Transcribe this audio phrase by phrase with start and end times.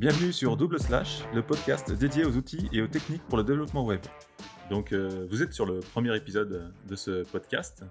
[0.00, 3.84] Bienvenue sur Double Slash, le podcast dédié aux outils et aux techniques pour le développement
[3.84, 4.00] web.
[4.70, 7.84] Donc, euh, vous êtes sur le premier épisode de ce podcast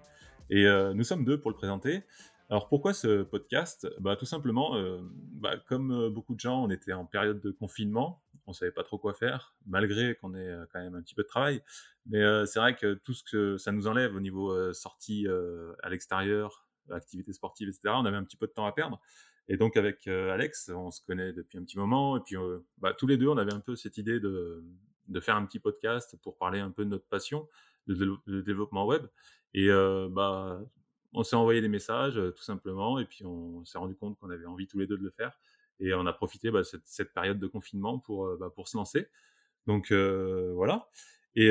[0.49, 2.01] et euh, nous sommes deux pour le présenter.
[2.49, 3.87] Alors, pourquoi ce podcast?
[3.99, 4.97] Bah, Tout simplement, euh,
[5.33, 8.97] bah, comme beaucoup de gens, on était en période de confinement, on savait pas trop
[8.97, 11.61] quoi faire, malgré qu'on ait quand même un petit peu de travail.
[12.07, 15.27] Mais c'est vrai que tout ce que ça nous enlève au niveau sortie
[15.83, 18.99] à l'extérieur, activités sportives, etc., on avait un petit peu de temps à perdre.
[19.49, 22.59] Et donc avec euh, Alex, on se connaît depuis un petit moment, et puis euh,
[22.77, 24.63] bah, tous les deux, on avait un peu cette idée de,
[25.07, 27.49] de, faire un petit podcast pour parler un peu de notre passion,
[27.87, 29.07] le, développement web.
[29.55, 30.61] Et euh, bah,
[31.13, 34.45] on s'est envoyé des messages tout simplement, et puis on s'est rendu compte qu'on avait
[34.45, 35.39] envie tous les deux de le faire.
[35.79, 39.07] Et on a profité bah, cette, cette période de confinement pour, bah, pour se lancer.
[39.65, 40.89] Donc voilà.
[41.33, 41.49] Et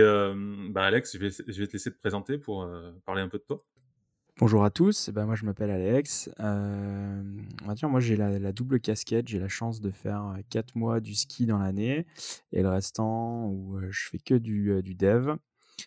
[0.70, 2.68] bah, Alex, je vais, je vais, te laisser te présenter pour
[3.04, 3.64] parler un peu de toi.
[4.40, 6.30] Bonjour à tous, ben moi je m'appelle Alex.
[6.38, 7.22] Euh,
[7.64, 10.78] on va dire, moi j'ai la, double casquette, j'ai la chance de faire 4 euh,
[10.78, 12.06] mois du ski dans l'année
[12.52, 15.34] et le restant où euh, je fais que du, du dev.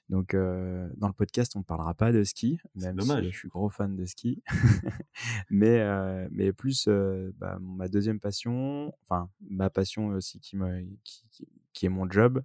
[0.09, 3.69] Donc dans le podcast on ne parlera pas de ski, même si je suis gros
[3.69, 4.43] fan de ski.
[5.49, 6.89] mais, mais plus
[7.37, 11.47] bah, ma deuxième passion, enfin ma passion aussi qui me, qui, qui
[11.83, 12.41] est mon job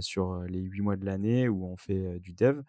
[0.00, 2.62] sur les huit mois de l'année où on fait du dev.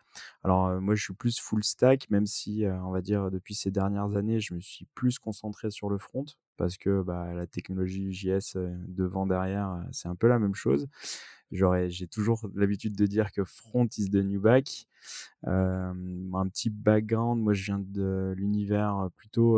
[0.43, 4.15] Alors moi je suis plus full stack, même si on va dire depuis ces dernières
[4.15, 6.25] années je me suis plus concentré sur le front
[6.57, 10.87] parce que bah, la technologie JS devant derrière c'est un peu la même chose
[11.51, 14.87] j'ai toujours l'habitude de dire que front is the new back.
[15.43, 19.55] Un petit background, moi je viens de l'univers plutôt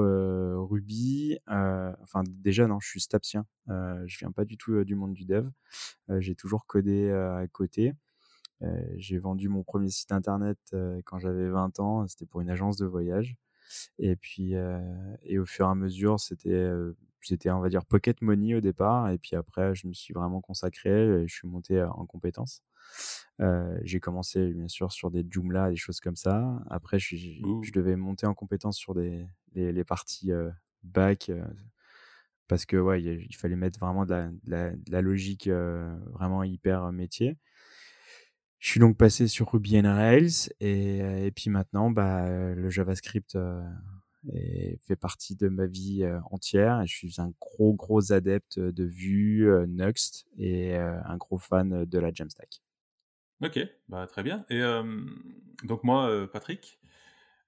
[0.67, 1.38] Ruby.
[1.47, 3.45] Enfin déjà non, je suis stapsien.
[3.67, 5.50] je viens pas du tout du monde du dev.
[6.20, 7.94] j'ai toujours codé à côté.
[8.97, 10.59] j'ai vendu mon premier site internet
[11.05, 12.08] quand j'avais 20 ans.
[12.08, 13.36] C'était pour une agence de voyage.
[13.97, 14.53] Et puis,
[15.23, 16.69] et au fur et à mesure, c'était
[17.21, 19.09] c'était, on va dire, pocket money au départ.
[19.09, 20.89] Et puis après, je me suis vraiment consacré.
[20.89, 22.64] Et je suis monté en compétences.
[23.42, 26.61] Euh, j'ai commencé, bien sûr, sur des Joomla, des choses comme ça.
[26.70, 30.49] Après, je, je devais monter en compétences sur des, les, les parties euh,
[30.83, 31.30] back.
[31.30, 31.43] Euh,
[32.47, 37.37] parce que, ouais, il, fallait mettre vraiment de la, de la, logique vraiment hyper métier.
[38.59, 43.37] Je suis donc passé sur Ruby on Rails et, et puis maintenant, bah, le JavaScript
[44.33, 46.86] et fait partie de ma vie entière.
[46.86, 52.11] Je suis un gros, gros adepte de Vue, Next et un gros fan de la
[52.14, 52.61] Jamstack.
[53.42, 54.45] Ok, bah, très bien.
[54.49, 54.61] Et
[55.64, 56.80] donc moi, Patrick,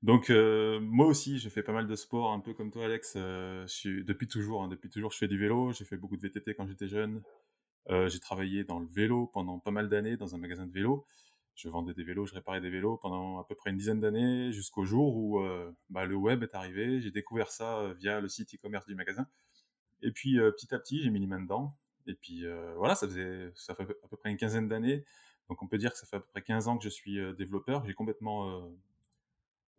[0.02, 3.18] donc moi aussi, j'ai fait pas mal de sport, un peu comme toi, Alex.
[3.18, 5.74] depuis toujours, hein, depuis toujours, je fais du vélo.
[5.74, 7.22] J'ai fait beaucoup de VTT quand j'étais jeune.
[7.90, 11.06] J'ai travaillé dans le vélo pendant pas mal d'années dans un magasin de vélo
[11.56, 14.52] je vendais des vélos, je réparais des vélos pendant à peu près une dizaine d'années,
[14.52, 17.02] jusqu'au jour où euh, bah, le web est arrivé.
[17.02, 19.28] J'ai découvert ça euh, via le site e-commerce du magasin.
[20.02, 21.78] Et puis euh, petit à petit, j'ai mis les mains dedans.
[22.08, 22.46] Et puis
[22.78, 25.06] voilà, ça faisait ça fait à peu près une quinzaine d'années.
[25.50, 27.20] Donc on peut dire que ça fait à peu près 15 ans que je suis
[27.36, 27.86] développeur.
[27.86, 28.74] J'ai complètement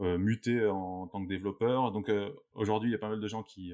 [0.03, 1.93] muté en, tant que développeur.
[1.93, 2.11] Donc
[2.55, 3.73] aujourd'hui, il y a pas mal de gens qui,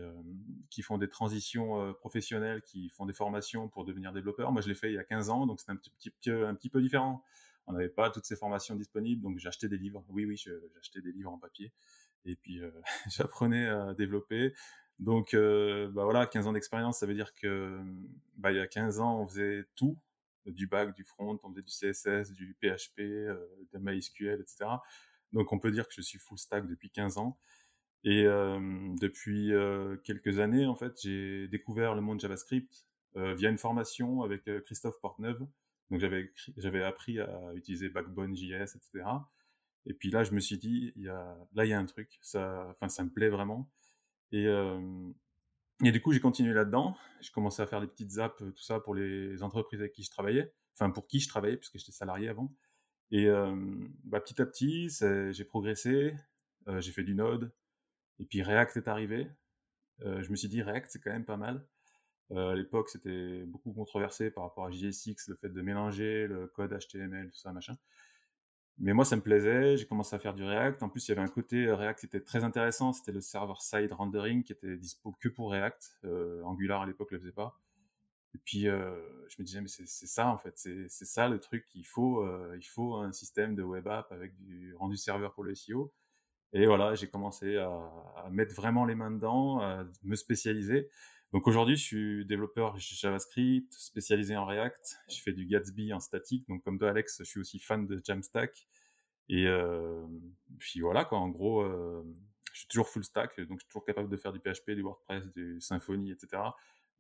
[0.71, 4.53] qui font des transitions professionnelles, qui font des formations pour devenir développeur.
[4.53, 6.69] Moi, je l'ai fait il y a 15 ans, donc c'est un petit, un petit
[6.69, 7.25] peu différent
[7.69, 10.05] on n'avait pas toutes ces formations disponibles, donc j'achetais des livres.
[10.09, 10.37] Oui, oui,
[10.75, 11.73] j'achetais des livres en papier.
[12.25, 12.71] Et puis, euh,
[13.11, 14.55] j'apprenais à développer.
[14.99, 17.79] Donc, euh, bah voilà, 15 ans d'expérience, ça veut dire que
[18.37, 19.97] bah, il y a 15 ans, on faisait tout,
[20.47, 23.37] du back, du front, on faisait du CSS, du PHP, euh,
[23.73, 24.65] de MySQL, etc.
[25.33, 27.39] Donc, on peut dire que je suis full stack depuis 15 ans.
[28.05, 28.25] Et
[29.01, 29.53] depuis
[30.05, 35.41] quelques années, en fait, j'ai découvert le monde JavaScript via une formation avec Christophe Porteneuve,
[35.91, 39.05] donc j'avais j'avais appris à utiliser Backbone JS, etc.
[39.87, 41.87] Et puis là, je me suis dit, il y a, là, il y a un
[41.87, 43.69] truc, ça, enfin, ça me plaît vraiment.
[44.33, 44.47] Et,
[45.85, 46.97] et du coup, j'ai continué là-dedans.
[47.21, 50.11] J'ai commencé à faire des petites apps, tout ça, pour les entreprises avec qui je
[50.11, 52.55] travaillais, enfin, pour qui je travaillais, puisque j'étais salarié avant.
[53.11, 53.29] Et
[54.05, 54.91] bah, petit à petit,
[55.31, 56.15] j'ai progressé,
[56.79, 57.51] j'ai fait du Node,
[58.19, 59.31] et puis React est arrivé.
[60.01, 61.67] Je me suis dit, React, c'est quand même pas mal.
[62.35, 66.79] À l'époque, c'était beaucoup controversé par rapport à JSX, le fait de mélanger le code
[66.79, 67.77] HTML, tout ça, machin.
[68.81, 69.77] Mais moi, ça me plaisait.
[69.77, 70.83] J'ai commencé à faire du React.
[70.83, 72.93] En plus, il y avait un côté euh, React qui était très intéressant.
[72.93, 75.99] C'était le server-side rendering qui était dispo que pour React.
[76.45, 77.59] Angular à l'époque le faisait pas.
[78.35, 80.53] Et puis, je me disais, mais c'est ça en fait.
[80.57, 82.27] C'est ça le truc qu'il faut.
[82.55, 85.93] il faut un système de web app avec du rendu serveur pour le SEO.
[86.53, 87.69] Et voilà, j'ai commencé à,
[88.17, 90.89] à, mettre vraiment les mains dedans, à me spécialiser.
[91.33, 94.99] Donc aujourd'hui, je suis développeur JavaScript, spécialisé en React.
[95.11, 96.49] Je fais du Gatsby en statique.
[96.49, 98.67] Donc comme toi, Alex, je suis aussi fan de Jamstack.
[99.29, 100.07] Et euh,
[100.59, 101.19] puis voilà, quoi.
[101.19, 102.03] En gros, euh,
[102.53, 104.83] je suis toujours full stack, donc je suis toujours capable de faire du PHP, du
[104.83, 106.43] WordPress, du Symfony, etc.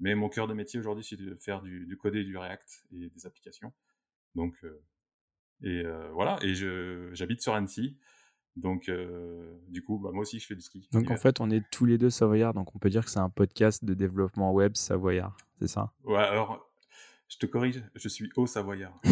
[0.00, 3.08] Mais mon cœur de métier aujourd'hui, c'est de faire du, du coder du React et
[3.08, 3.72] des applications.
[4.34, 4.54] Donc,
[5.62, 6.54] et voilà, et
[7.14, 7.98] j'habite sur Annecy.
[8.56, 8.90] Donc,
[9.68, 10.88] du coup, bah, moi aussi, je fais du ski.
[10.92, 12.54] Donc, en fait, on est tous les deux savoyards.
[12.54, 15.36] Donc, on peut dire que c'est un podcast de développement web savoyard.
[15.58, 15.92] C'est ça?
[16.04, 16.68] Ouais, alors,
[17.28, 19.00] je te corrige, je suis au Savoyard.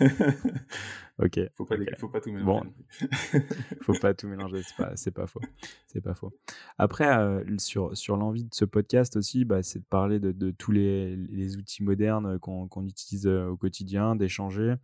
[1.18, 1.40] ok.
[1.54, 2.44] Faut pas, faut pas tout mélanger.
[2.44, 3.08] Bon,
[3.82, 5.40] faut pas tout mélanger, c'est pas, c'est pas faux.
[5.86, 6.32] C'est pas faux.
[6.78, 10.50] Après, euh, sur, sur l'envie de ce podcast aussi, bah, c'est de parler de, de
[10.50, 14.74] tous les, les, outils modernes qu'on utilise euh, au quotidien, d'échanger,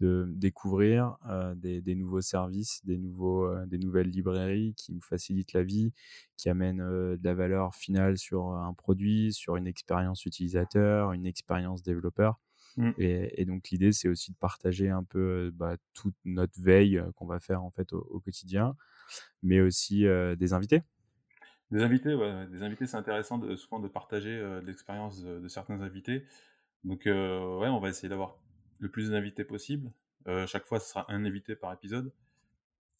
[0.00, 5.00] de découvrir euh, des, des, nouveaux services, des, nouveaux, euh, des nouvelles librairies qui nous
[5.00, 5.92] facilitent la vie,
[6.36, 11.26] qui amènent euh, de la valeur finale sur un produit, sur une expérience utilisateur, une
[11.26, 12.38] expérience développeur.
[12.76, 12.90] Mmh.
[12.98, 17.26] Et, et, donc l'idée, c'est aussi de partager un peu bah, toute notre veille qu'on
[17.26, 18.76] va faire en fait au, quotidien,
[19.42, 20.04] mais aussi
[20.36, 20.82] des invités.
[21.72, 25.80] Des invités, ouais, des invités, c'est intéressant de, souvent de partager l'expérience de, de, certains
[25.80, 26.24] invités.
[26.84, 28.38] Donc ouais, on va essayer d'avoir
[28.78, 29.92] le plus d'invités possible.
[30.26, 32.12] Euh, chaque fois, ce sera un invité par épisode.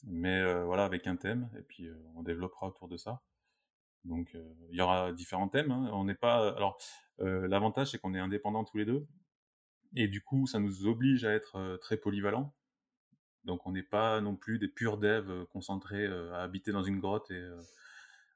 [0.05, 3.21] Mais euh, voilà, avec un thème, et puis euh, on développera autour de ça.
[4.05, 4.37] Donc
[4.71, 5.73] il y aura différents thèmes.
[5.73, 5.91] Hein.
[5.93, 6.55] On n'est pas.
[6.57, 6.79] Alors,
[7.19, 9.07] l'avantage, c'est qu'on est indépendants tous les deux.
[9.97, 12.55] Et du coup, ça nous oblige à être très polyvalents.
[13.45, 17.31] Donc on n'est pas non plus des purs devs concentrés à habiter dans une grotte
[17.33, 17.45] et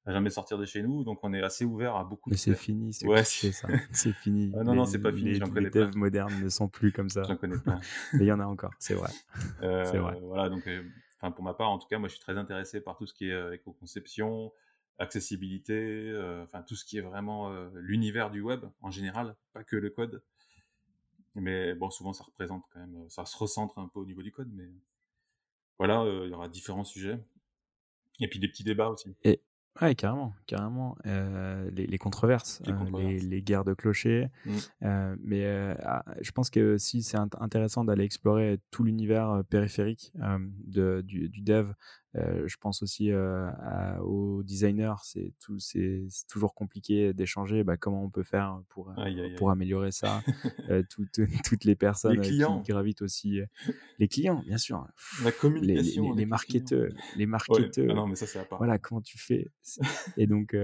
[0.05, 2.55] à jamais sortir de chez nous, donc on est assez ouvert à beaucoup Mais c'est
[2.55, 3.69] fini, c'est ouais, ça.
[3.93, 4.53] C'est fini.
[4.59, 7.09] Ah non, non, c'est pas fini, j'en connais Les devs modernes ne sont plus comme
[7.09, 7.23] ça.
[7.23, 7.79] J'en connais pas.
[8.15, 9.11] Mais il y en a encore, c'est vrai.
[9.63, 10.19] Euh, c'est vrai.
[10.23, 10.83] Voilà, donc, euh,
[11.21, 13.15] enfin, pour ma part, en tout cas, moi, je suis très intéressé par tout ce
[13.15, 14.53] qui est euh, éco-conception,
[14.99, 16.13] accessibilité,
[16.43, 20.23] enfin, tout ce qui est vraiment l'univers du web en général, pas que le code.
[21.35, 24.31] Mais bon, souvent, ça représente quand même, ça se recentre un peu au niveau du
[24.31, 24.69] code, mais
[25.79, 27.19] voilà, il y aura différents sujets.
[28.21, 29.17] Et puis des petits débats aussi.
[29.25, 29.41] Et
[29.81, 30.97] Ouais, carrément, carrément.
[31.07, 34.29] Euh, les, les, controverses, les, euh, les, guerres de clochers.
[34.45, 34.57] Mmh.
[34.83, 35.47] Euh, mais
[35.83, 40.13] ah, je pense que si c'est intéressant d'aller explorer tout l'univers périphérique
[40.67, 41.73] de, du, du, dev,
[42.15, 44.95] je pense aussi aux designers.
[45.05, 47.65] C'est tout, c'est toujours compliqué d'échanger.
[47.65, 48.93] Bah, comment on peut faire pour
[49.39, 50.23] pour améliorer ça
[50.91, 53.41] toutes, toutes les personnes qui gravitent aussi.
[53.99, 54.87] Les clients, bien sûr.
[55.25, 56.13] La communication.
[56.13, 57.87] Les, les, marketeurs, les marketeurs.
[57.89, 58.59] Ah non, mais ça c'est à part.
[58.59, 59.51] Voilà, comment tu fais
[60.17, 60.57] Et donc,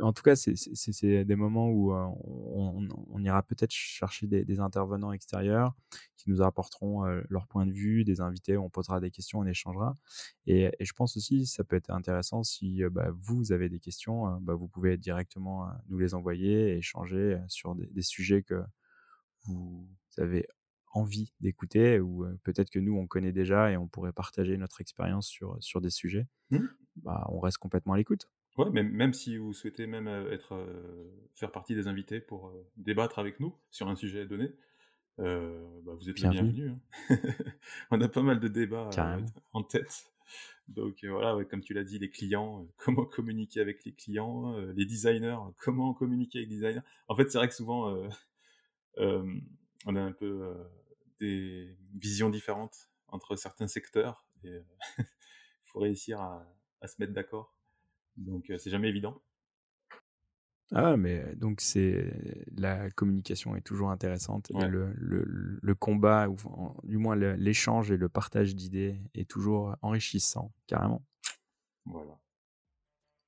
[0.00, 5.74] en tout cas, c'est des moments où on, ira peut-être chercher des, des, intervenants extérieurs
[6.16, 9.94] qui nous apporteront leur point de vue, des invités, on posera des questions, on échangera.
[10.46, 14.54] Et, je pense aussi, ça peut être intéressant si bah, vous avez des questions, bah,
[14.54, 18.62] vous pouvez directement nous les envoyer et échanger sur des, sujets que
[19.44, 20.46] vous avez
[20.92, 25.26] envie d'écouter ou peut-être que nous on connaît déjà et on pourrait partager notre expérience
[25.26, 26.58] sur, sur des sujets, mmh.
[26.96, 28.28] bah, on reste complètement à l'écoute.
[28.56, 30.66] Ouais, même, même si vous souhaitez même être,
[31.34, 34.52] faire partie des invités pour débattre avec nous sur un sujet donné,
[35.18, 36.72] bah, vous êtes bienvenus.
[36.72, 37.16] Hein.
[37.90, 38.90] on a pas mal de débats
[39.52, 40.10] en tête.
[40.68, 45.38] Donc voilà, comme tu l'as dit, les clients, comment communiquer avec les clients, les designers,
[45.58, 46.82] comment communiquer avec les designers.
[47.08, 47.96] En fait, c'est vrai que souvent,
[49.86, 50.54] on a un peu
[51.20, 54.48] des visions différentes entre certains secteurs et
[54.98, 55.04] il
[55.64, 56.46] faut réussir à,
[56.86, 57.54] se mettre d'accord.
[58.16, 59.20] Donc c'est jamais évident.
[60.72, 65.24] Ah, mais donc c'est la communication est toujours intéressante et le, le,
[65.62, 66.36] le, combat, ou
[66.84, 71.02] du moins l'échange et le partage d'idées est toujours enrichissant, carrément.
[71.86, 72.18] Voilà.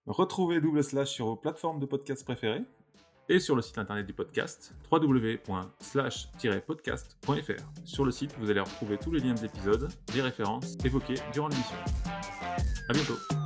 [0.06, 2.64] Retrouvez Double Slash sur vos plateformes de podcast préférées
[3.30, 7.62] et sur le site internet du podcast www.slash-podcast.fr.
[7.84, 11.48] Sur le site, vous allez retrouver tous les liens de l'épisode, les références évoquées durant
[11.48, 11.76] l'émission.
[12.88, 13.39] À bientôt